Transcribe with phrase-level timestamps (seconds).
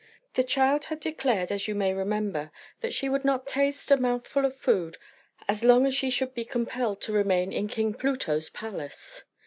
[0.33, 4.45] The child had declared, as you may remember, that she would not taste a mouthful
[4.45, 4.97] of food
[5.47, 9.25] as long as she should be compelled to remain in King Pluto's palace.